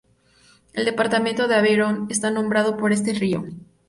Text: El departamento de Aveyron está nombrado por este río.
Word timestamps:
El 0.73 0.85
departamento 0.85 1.47
de 1.47 1.53
Aveyron 1.53 2.07
está 2.09 2.31
nombrado 2.31 2.75
por 2.75 2.91
este 2.91 3.13
río. 3.13 3.43